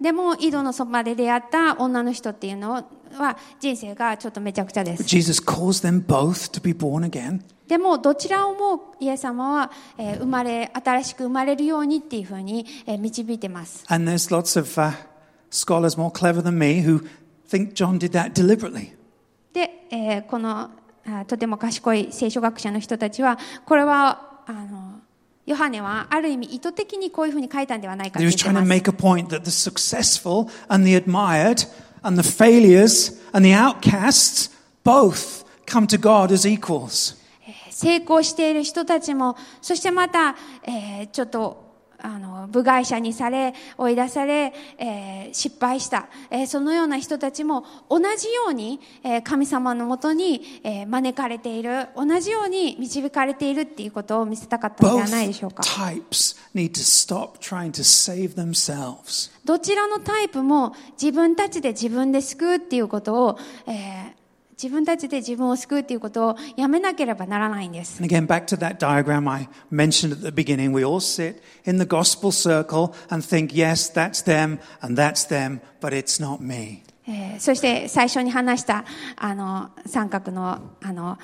[0.00, 2.86] でも、井戸のそばで出会った女の人っていうのは
[3.58, 5.02] 人生がちょっとめちゃくちゃです。
[7.66, 13.84] でも、どちらをもイエス様は生まれ新しく生まれるようにっていうふうに導いてます。
[19.52, 20.70] で、えー、この。
[21.26, 25.00] とても賢い聖書学者の人たちは、これは、あの、
[25.46, 28.42] ヨハネはある意味意図的にこういうふうに書いたんではないかと言っます。
[37.70, 41.63] 成功している人たちも、そしてまた、えー、ちょっと、
[42.06, 59.30] あの、部外者にされ、追い出され、えー失敗した、えーそのような人たちも同じように、えー神様のもとに、えー招かれている、同じように導かれているっていうことを見せたかったのではないでしょうか？types need to stop trying to save themselves.
[59.46, 64.23] どちらのタイプも自分たちで自分で救うっていうことを、えー
[64.60, 68.02] 自分たちで自分を救うっていうことをやめなければならないんです。
[68.02, 71.84] And again, back to that diagram I mentioned at the beginning, we all sit in the
[71.84, 76.82] gospel circle and think, yes, that's them and that's them, but it's not me.
[77.06, 78.84] えーそして最初に話した
[79.16, 81.18] あの三角のあの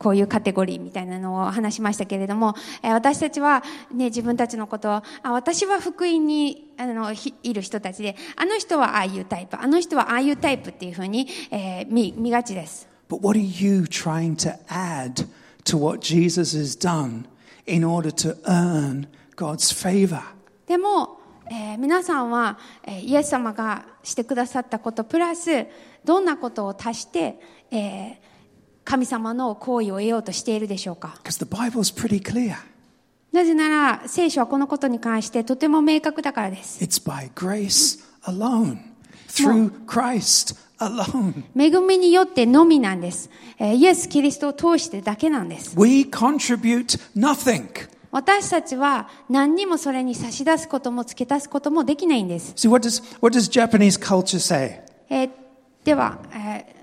[0.00, 12.88] こういうカテゴリーみたいなのを話しましたけれども、えー私たちは、ね、自分たちのことをあ私は福音にあのひいる人たちであの人はああいうタイプあの人はああいうタイプっていうふうに、えー見見がちです。
[13.10, 15.26] But what are you trying to add
[15.64, 17.26] to what Jesus has done
[17.66, 20.22] in order to earn God's favor?
[20.66, 25.66] でも、えー皆さんは、えーイエス様がしてくださったことプラス
[26.06, 27.38] どんなことを足して、
[27.70, 28.29] えー
[28.90, 32.56] 神様の行為を得ようとしているでしょうか Because the Bible's pretty clear.
[33.30, 36.84] なぜなら聖書はこのことに関してとても明確だからです。
[36.84, 38.78] It's by grace alone,
[39.28, 41.44] through Christ alone.
[41.56, 43.30] 恵みによってのみなんです。
[43.60, 45.76] えーイエス・キリストを通してだけなんです。
[45.78, 47.68] We contribute nothing.
[48.10, 52.54] 私たちは何にもそれに差し出すことも付け足すこともできないんです。
[52.56, 54.80] See, what does, what does Japanese culture say?
[55.08, 55.30] えー
[55.84, 56.79] では、えー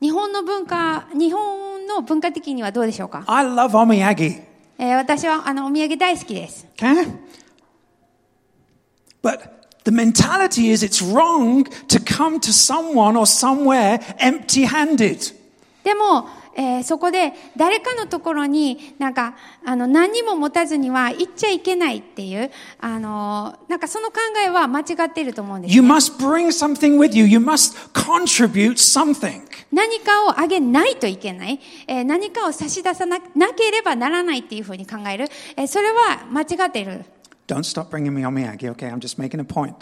[0.00, 4.42] 日本の文化、日本の文化的にはどうでしょうか I love omiyagi.
[4.78, 6.66] えー私はあのお土産大好きです。
[6.76, 7.18] Okay?
[9.22, 9.40] But
[9.84, 15.34] the mentality is it's wrong to come to someone or somewhere empty handed.
[15.84, 19.34] でも、えーそこで誰かのところになんか、
[19.64, 25.88] あの、何にも持たずには行っちゃいけないっていう、あの、なんかその考えは間違っていると思うんです、You ね。
[25.88, 27.26] must bring something with you.
[27.26, 29.42] You must contribute something.
[29.72, 37.04] 何かをあげないといけない、えー何かを差し出さななければならないっていうふうに考える、えーそれは間違っている。
[37.46, 38.90] Don't stop bringing me okay?
[38.92, 39.74] I'm just making a point.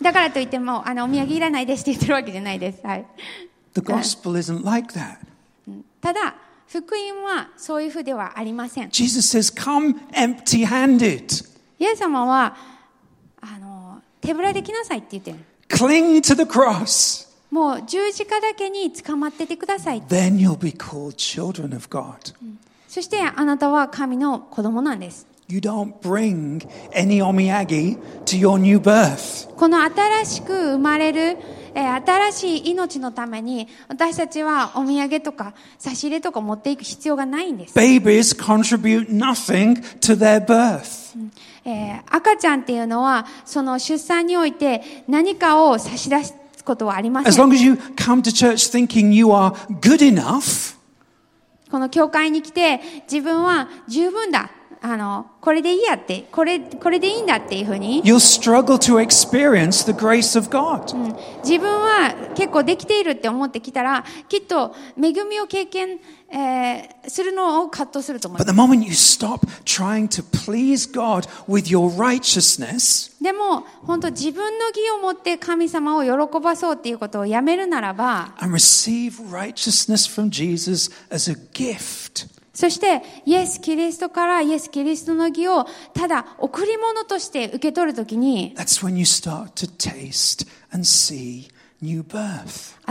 [0.00, 2.80] だからといっても、あの、お土産いらないですって言ってるわけじゃないです。
[2.84, 3.06] はい。
[3.74, 5.18] The gospel isn't like that.
[6.00, 6.34] ただ、
[6.68, 8.90] 福音はそういうふうではありません。
[8.90, 11.46] Jesus says, Come empty handed.
[11.78, 12.56] イエス様は、
[13.40, 15.38] あの、手ぶらで来なさいって言ってる。
[15.68, 17.26] Cling to the cross.
[17.50, 20.02] もう十字架だけに捕まっててください。
[20.02, 22.34] Then you'll be called children of God.
[22.88, 25.26] そしてあなたは神の子供なんです。
[25.48, 29.48] You don't bring any omiyagi to your new birth.
[29.54, 31.38] この新しく生まれる、
[31.80, 37.78] えー新しい命のために私たちはお土産とか差し入れとか持っていく必要がないんです。
[37.78, 41.16] Babies contribute nothing to their birth.
[41.64, 47.44] えー赤ちゃんっていうのはその出産において何かを差し出すことはありませ As ん。
[47.44, 50.76] long as you come to church thinking you are good enough,
[51.70, 54.50] この教会に来て自分は十分だ。
[54.80, 60.84] あの、これでいいやって、これ、これでいいんだっていうふうに、you'll struggle to experience the grace of God.
[61.42, 65.98] 自分は結構できているって思ってきたら、きっと恵みを経験、
[66.30, 68.54] えーするのを葛藤すると思い But ます。
[68.54, 80.90] the moment you stop trying to please God with your righteousness, でも、本当自分の義を持って神様を喜ばそうっていうことをやめるならば、and receive righteousness from Jesus
[81.10, 88.52] as a gift, そして、イエス・キリストからイエス・キリストの義をただ贈り物として受け取るときに.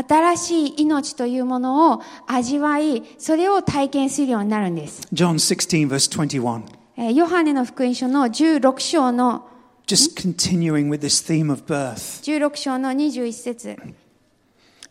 [0.07, 5.05] 新しい命というものを味わい、それを体験するようになるんです。
[5.11, 6.63] John 16, verse 21.
[6.95, 9.49] えーヨハネの福音書の16章の、
[9.85, 12.23] Just continuing with this theme of birth.
[12.23, 13.77] 16章の21節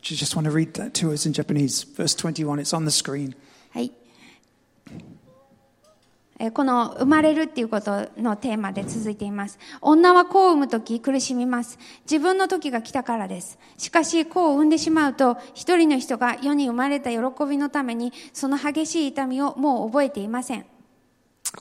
[0.03, 1.83] just want to read that to us in Japanese?
[1.83, 3.35] Verse 21, it's on the screen.
[6.39, 9.59] えこの生まれるっていうことのテーマで続いています。
[9.81, 11.79] 女は子を産むとき苦しみます。
[12.03, 13.59] 自分の時が来たからです。
[13.79, 17.19] しかし子を産んでしまうと、一人の人が世に生まれた喜
[17.49, 20.67] びのために、その激しい痛みをもう覚えていません。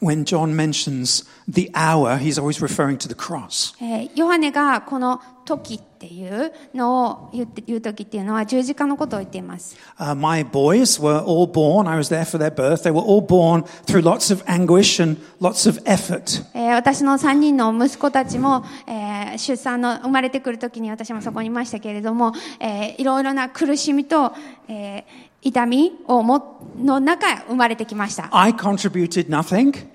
[0.01, 3.73] When John mentions the hour, he's always referring to the cross.
[3.81, 9.77] えーヨハネがこの時っていうのを言って言う時っていうのは十字架のことを言っています。
[9.99, 13.63] Uh, my boys were all born, I was there for their birth, they were all born
[13.85, 16.43] through lots of anguish and lots of effort.
[16.53, 24.33] えー私の3人の息子たちも、えー出産の生まれてくる時に私もそこにいましたけれども、えーいろいろな苦しみと、
[24.67, 29.94] えー痛みをもの中生まれてきました、I contributed nothing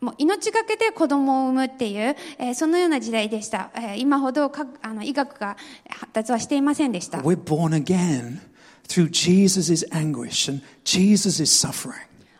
[0.00, 3.70] もう命がけて子供を産むっていう、えー、そのような時代でした。
[3.74, 5.56] えー、今ほどかあの医学が
[5.88, 7.22] 発達はしていませんでした。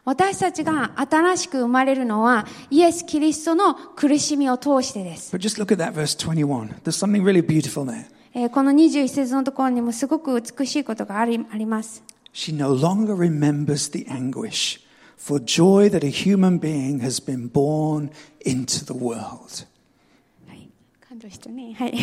[0.04, 5.32] 私たちが新しく生まれるのはイエス・キリストの苦しみを通してです。
[8.32, 12.04] ええ、この21節のところにもすごく美しいことがあります。
[15.16, 18.10] For joy that a human being has been born
[18.44, 19.66] into the world.
[20.46, 20.68] はい
[21.08, 21.74] 感動したね。
[21.74, 21.94] はい。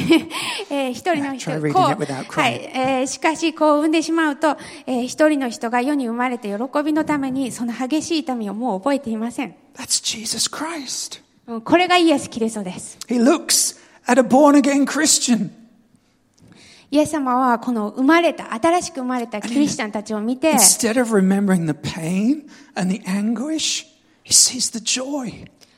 [0.69, 2.71] えー一人の人こう.はい。
[2.73, 9.55] えーしかし、こう産んでしまうと、えー一人の人が世に生まれて喜びのために、その激しい痛みをもう覚えていません。
[9.75, 11.21] That's Jesus Christ.
[11.47, 12.97] うんこれがイエス・キリストです。
[13.07, 15.49] He looks at a born again Christian
[16.93, 20.59] イエス様はこの生まれた、新しく生まれたクリスチャンたちを見て、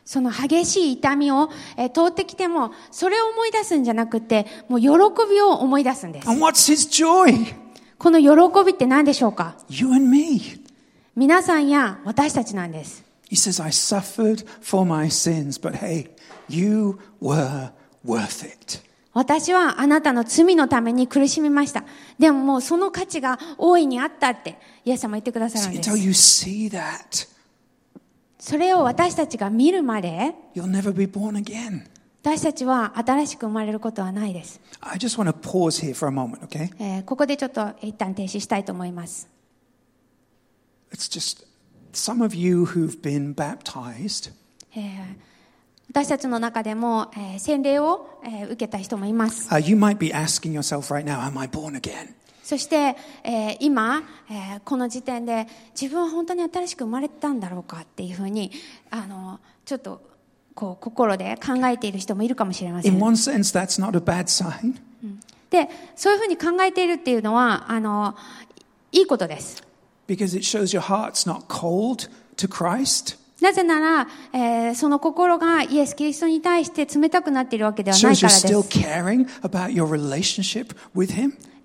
[0.04, 1.54] その激しい痛みを通
[2.10, 4.90] ってきても、それを思い出すんじゃなくて、もう喜
[5.30, 6.28] びを思い出すんです。
[7.98, 9.56] この喜びって何でしょうか？
[11.16, 13.06] 皆さんや私たちなんです。
[19.16, 21.86] 私はあなたの罪のために苦しみました。
[22.20, 25.90] でももうその価値が大いにあったって、イエス様言ってくださるんです。
[28.38, 30.36] それを私たちが見るまで、
[32.24, 34.60] 私たちは新しく生まれることはないです。
[37.06, 39.30] ここでちょっと一旦停止したいと思います。
[44.76, 45.35] え、えー。
[45.96, 49.48] 私たちの中でも、えー洗礼を、えー受けた人もいます。
[49.50, 52.10] uh, you might be asking yourself right now, Am I born again?
[52.44, 55.48] そして、えー今、えーこの時点で
[55.80, 58.52] 自分は本当に新しく生まれたんだろうかっていうふうに、
[58.92, 60.02] あの、ちょっと、
[60.54, 63.02] こう、心で考えている人もいるかもしれませ In ん。
[63.02, 64.76] one sense, that's not a bad sign
[65.50, 68.18] で、そういうふうに考えているっていうのは、あの、
[68.92, 69.64] いいことです。
[70.10, 73.18] because it shows your heart's not cold to Christ.
[73.42, 78.48] なぜなら、えー、その心がイエス・キリストに対して冷たくなっているわけではないからです。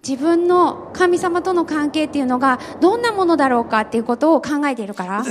[0.06, 5.22] 自分の神様との関係っていうのがどんなものだろうかっていうことを考えているから。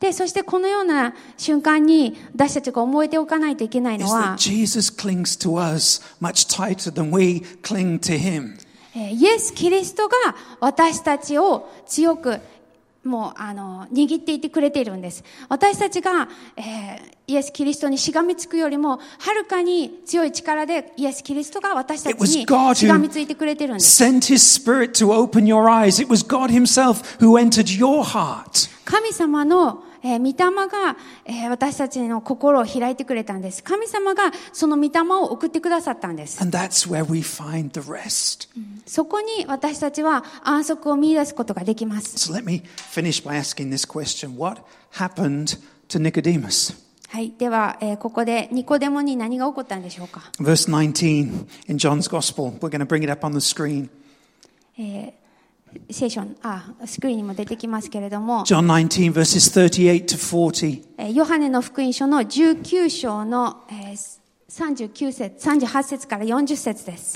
[0.00, 4.36] で、そしてこのような瞬間に私たちが思えておかないといけないのは、
[8.94, 10.14] イエス・キリストが
[10.60, 12.40] 私たちを強く
[13.08, 15.24] もうあの握っていてくれているんです。
[15.48, 22.46] 私たちが、えーイエス・キリストにしがみつくよりもはるかに強い力でイエス・キリストが私たちにし
[22.86, 24.02] がみついてくれてるんです。
[24.02, 26.02] Sent His Spirit to open your eyes.
[26.02, 28.70] It was God Himself who entered your heart.
[28.86, 30.96] 神様の、えー御霊が、
[31.26, 33.62] えー私たちの心を開いてくれたんです。
[33.62, 36.38] 神様がその御霊を送ってくださったんです。
[38.86, 42.16] そこに私たちは安息を見出すことができます。
[42.30, 44.62] So let me finish by asking this question What
[44.94, 46.74] happened to Nicodemus?
[47.08, 47.32] はい。
[47.38, 50.30] では、えーここでニコデモに何が起こったんでしょうか。
[50.38, 52.58] Verse 19 in John's Gospel.
[52.60, 53.88] We're going to bring it up on the screen.
[55.90, 58.44] 聖書あスクリーンにも出てきますけれども、
[61.12, 63.64] ヨハネの福音書の19章の
[64.48, 67.14] 39節、38節から40節です。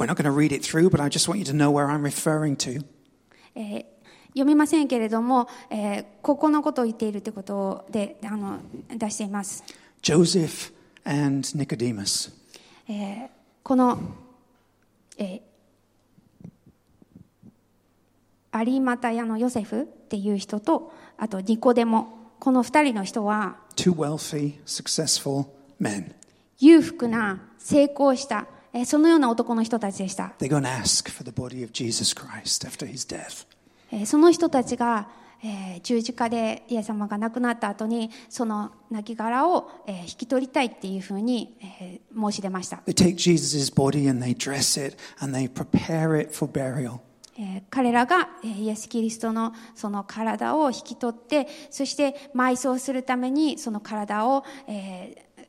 [3.54, 3.92] ええ
[4.34, 9.62] 読みませんけれども、えー、ここのことを言っているということであの出しています。
[12.88, 13.30] え、え。
[13.62, 13.98] この、
[15.18, 15.51] えー
[18.52, 23.56] アリーマタヤのヨセフっていう人と、あとニコデモ、この二人の人は、
[26.58, 28.46] 裕福な、成功した、
[28.84, 30.34] そのような男の人たちでした。
[34.04, 35.08] その人たちが、
[35.44, 42.80] えー、十字架でイエス様が亡くなった後にその亡きを、えー、引き取りたいっていうふうに、えー、申し出ました。
[47.38, 55.46] えー彼らが、えーイエス・キリストのその体を引き取って、そして埋葬するためにその体を、えー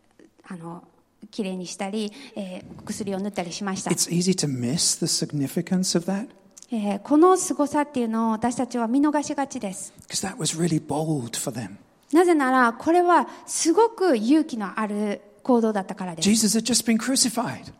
[0.47, 0.83] あの、
[1.31, 3.91] きれいにしたり、えー薬を塗ったりしました。
[3.91, 6.27] It's easy to miss the significance of that?
[6.71, 9.93] えーこの凄さっていうのを私たちは見逃しがちです。
[10.09, 11.75] that was really bold for them.
[12.11, 16.29] なぜなら、これはすごく勇気のある行動だったからです。
[16.29, 17.73] Jesus had just been crucified.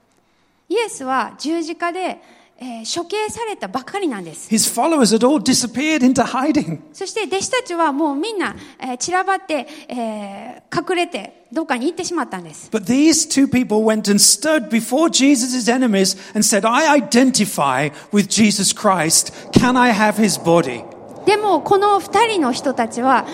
[0.70, 2.18] イエスは十字架で、えー
[2.60, 4.50] 処刑されたばかりなんです。
[4.50, 6.80] His followers had all disappeared into hiding.
[6.94, 12.70] そして弟子たちはもうみんな、えー散らばって、えー隠れてどっかに行ってしまったんです。
[12.72, 18.74] But these two people went and stood before Jesus' enemies and said, I identify with Jesus
[18.74, 19.34] Christ.
[19.52, 20.84] Can I have his body?
[21.26, 23.26] でもこの二人の人たちは、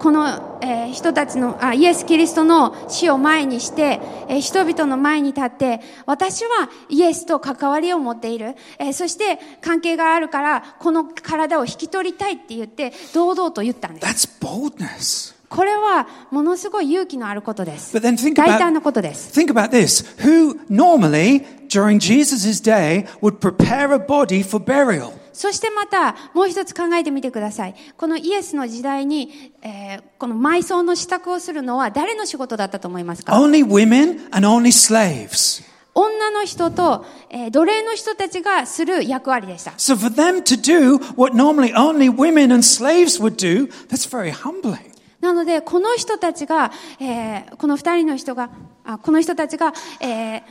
[0.00, 8.56] この、えー人たちのあ、イエス・キリストの死を前にして、えー人々の前に立って、私はイエスと関わりを持っている。
[8.78, 14.26] えーそして関係があるから、この体を引き取りたいって言って、堂々と言ったんです。
[14.40, 15.34] That's boldness.
[15.50, 18.00] これはものすごい勇気のあることです。
[18.00, 18.16] 大
[18.58, 19.38] 胆なことです。
[19.38, 20.06] think about this.
[20.24, 25.12] Who normally, during Jesus' day, would prepare a body for burial?
[25.32, 27.74] そしてまた、もう一つ考えてみてください。
[27.96, 35.64] このイエスの時代に、えーこの埋葬の支度をするのは誰の仕事だったと思いますか？Only women and only slaves.
[35.94, 39.70] 女の人と、えー奴隷の人たちがする役割でした。
[39.72, 44.78] So for them to do what normally only women and slaves would do, that's very humbling.
[45.20, 46.70] なので、この人たちが、
[47.00, 48.50] えーこの二人の人が、
[48.84, 50.42] あこの人たちが、えー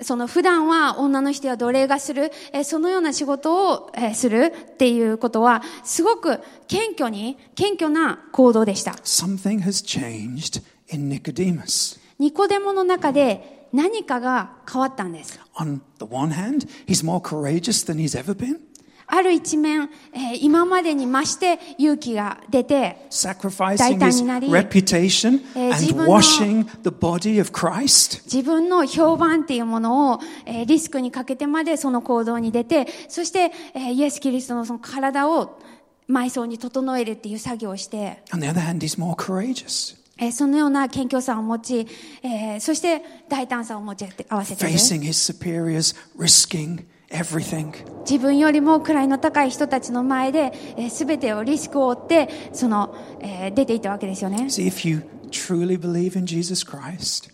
[0.00, 8.92] その普段は女の人や奴隷がする、えーそのような仕事を、えーするっていうことは、すごく謙虚に、謙虚な行動でした。
[8.92, 10.62] Something has changed
[10.94, 11.98] in Nicodemus.
[12.18, 15.38] ニコデモの中で何かが変わったんです。
[15.56, 18.58] On the one hand, he's more courageous than he's ever been,
[19.10, 23.06] ある一面、えー今までに増して勇気が出て、
[23.78, 24.48] 大胆になり、
[25.56, 26.20] えー自分の.
[28.24, 35.58] 自分の評判っていうものを、えーリスクにかけてまでその行動に出て、そして、えーイエス・キリストのその体を
[36.08, 38.22] 埋葬に整えるっていう作業をして、
[40.18, 41.86] えーそのような謙虚さを持ち、
[42.22, 44.78] えーそして大胆さを持ち合わせている。
[47.10, 47.72] Everything.
[48.08, 54.44] 自分よりも位の高い人たちの前で、えー、全てをリスクを負って、その、えー出ていったわけですよね。
[54.44, 57.30] See, if you truly believe in Jesus Christ,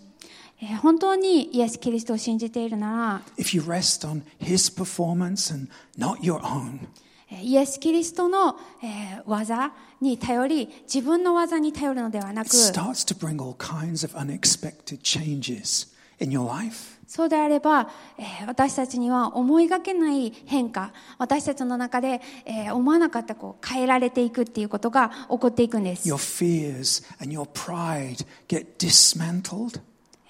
[0.61, 5.69] えー本当にイエス・キリストを信じているな if you rest on his performance and
[5.99, 6.79] not your own,
[7.43, 15.89] イエス・キリストの、えー技に頼り、自分の技に頼るのではな it く、starts to bring all kinds of unexpected changes
[16.21, 16.94] in your life.
[17.07, 17.89] そうであれば、
[18.19, 26.09] えー私たちには思いがけない変化、私たちの中で、えー思わなかったこう変えられていくっていうことが起こっていくんです。
[26.09, 29.81] Your fears and your pride get dismantled.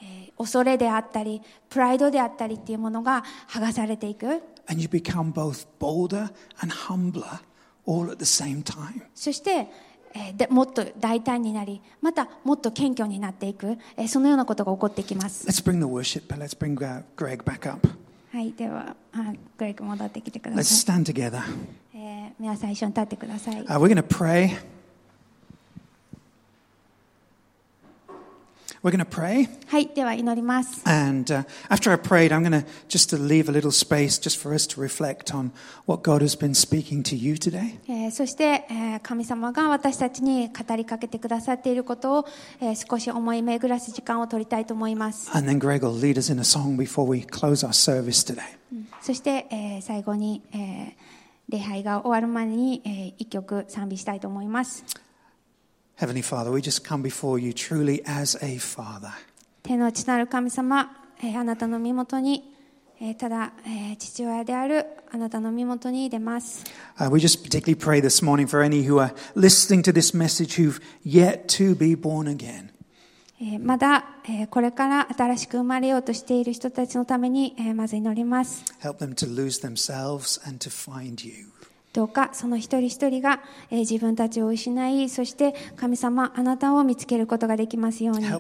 [0.03, 4.43] えー恐れであったり、プライドであったりっていうものが剥がされていく。
[4.67, 7.41] and you become both bolder and humbler
[7.87, 9.03] all at the same time.
[9.15, 9.69] そして、
[10.15, 15.47] えーでもっと大胆になり、またもっと謙虚になっていく、えーそのようなことが起こってきます。
[15.47, 17.89] Let's bring the worship, but let's bring uh, Greg back up.
[18.33, 20.97] はい、では、あグレイク戻ってきてくだ Let's さい。
[21.03, 21.41] stand together.
[21.95, 23.65] えー皆さん一緒に立ってください。
[23.65, 24.51] Uh, we're going to pray.
[28.85, 30.83] We're going to pray, はい、では祈ります。
[30.85, 34.55] and uh, after I prayed, I'm going to just to leave a little space just for
[34.55, 35.53] us to reflect on
[35.87, 37.79] what God has been speaking to you today.
[37.89, 42.27] えーそして、えー神様が私たちに語りかけてくださっていることを、
[42.61, 45.35] えー少し思い巡らす時間を取りたいと思います。
[45.35, 48.43] And then Greg will lead us in a song before we close our service today.
[49.01, 50.93] そして、えー最後に、えー
[51.49, 54.85] 礼拝が終わる前に、えー一曲賛美したいと思います。
[55.98, 59.12] Heavenly Father, we just come before you truly as a father.
[59.64, 60.90] 天の地なる神様、
[61.22, 62.56] えーあなたの身元に、
[63.02, 66.64] えーただ、えー父親であるあなたの身元に出ます。
[66.98, 70.56] Uh, we just particularly pray this morning for any who are listening to this message
[70.56, 72.70] who've yet to be born again.
[73.42, 78.64] えーまだ、えーこれから新しく生まれようとしている人たちのために、えーまず祈ります。
[78.82, 81.48] Help them to lose themselves and to find you.
[81.95, 83.41] どうかその一人一人が、
[83.71, 88.29] え、自分たちを失い、そして神様、あなたを見つけることができますように。
[88.29, 88.39] ど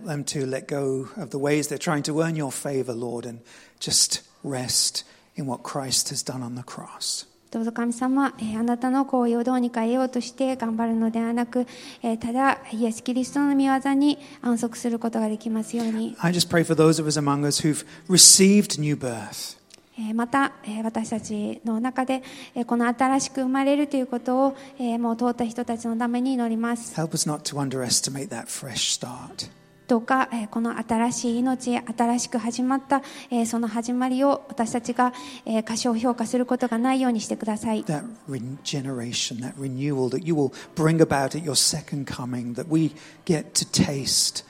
[7.61, 11.68] うぞ神様、え、あなたの行為をどうにか得ようとして頑張るのではなく、
[12.02, 16.16] え、ただ、イエス・キリストの御業に安息することができますように。
[16.18, 19.62] I just pray for those of us among us who've received new birth.
[19.97, 22.22] えーまた、えー私たちの中で、
[22.55, 26.95] えーこの新しく生まれるということを、えーもう通った人たちのために祈ります。
[26.95, 29.51] Help us not to underestimate that fresh start.
[29.86, 35.12] どうか、えーこの新しい命、新しく始まった、えーその始まりを私たちが、
[35.47, 37.84] えー過小評価することがないようにしてください。
[37.84, 42.92] That regeneration, that renewal that you will bring about at your second coming, that we
[43.26, 44.45] get to taste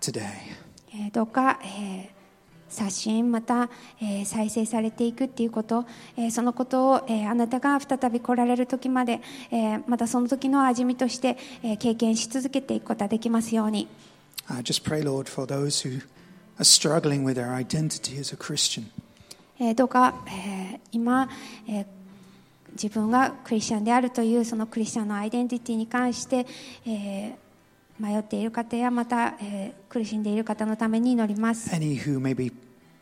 [0.00, 0.22] today.
[0.94, 2.17] えーどうか、えー
[2.68, 13.88] 刷新また、えー再生されていくっていうこと、えーそのことを、えーあなたが再び来られる時まで、えーまたその時の味見として、えー経験し続けていくことができますように。
[14.48, 16.02] I just pray, Lord, for those who
[16.58, 18.84] are struggling with their identity as a Christian.
[19.60, 21.28] えーどうか、えー今、
[21.66, 21.86] えー
[22.72, 26.46] 自分がクリスチャンであるというそのクリスチャンのアイデンティティに関して、
[26.86, 27.47] えー
[27.98, 31.70] 迷っている方やまた、えー苦しんでいる方のために祈ります。
[31.74, 32.52] Any who may be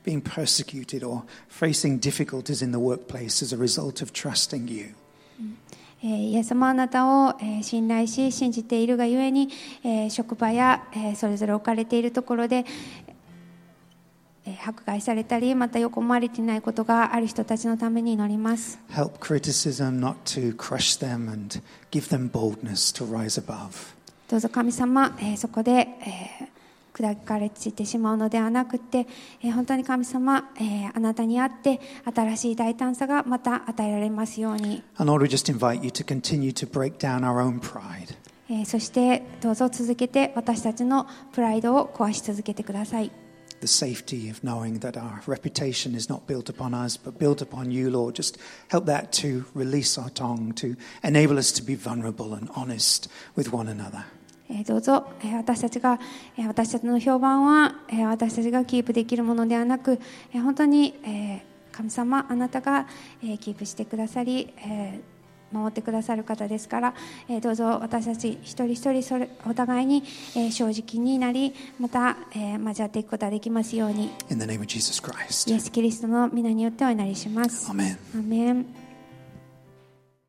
[0.04, 4.94] being persecuted or facing difficulties in the workplace as a result of trusting you.
[6.02, 9.48] えーイエス様はあなたを、えー信頼し信じているがゆえに、
[9.82, 12.64] えー職場や、えーそれぞれ置かれているところで、
[14.46, 23.95] えー迫害されたりまた横回れていないことがある人たちのために祈ります Help criticism not to crush them and give them boldness to rise above.
[24.28, 26.56] どうぞ神様、えーそこで、えー
[26.96, 29.06] 砕かれてしまうのではなくて、
[29.42, 31.78] えー本当に神様、えーあなたにあって
[32.14, 38.16] 新しい大胆さがまた与えられますように、And Lord, we just invite you to continue to break down our own pride.
[38.48, 43.10] えーそしてどうぞ続けて私たちのプライドを壊し続けてください
[43.59, 47.69] The safety of knowing that our reputation is not built upon us, but built upon
[47.69, 48.15] you, Lord.
[48.15, 48.39] Just
[48.69, 53.53] help that to release our tongue, to enable us to be vulnerable and honest with
[53.53, 54.03] one another.
[54.49, 55.99] えーどうぞ、えー私たちが、
[56.37, 59.99] えー私たちの評判は、えー私たちがキープできるものではなく、
[60.33, 61.41] えー本当に、えー
[61.71, 62.87] 神様あなたが、
[63.23, 65.14] えーキープしてくださり、えー
[65.52, 66.94] 守ってくださる方ですから、
[67.28, 70.02] えーどうぞ私たち一人一人それお互いに、
[70.34, 74.10] えー正直になりまた、えー交わっていくことができますように.
[75.50, 77.66] イエス・キリストの皆によってお祈りします。
[78.14, 78.85] アーメン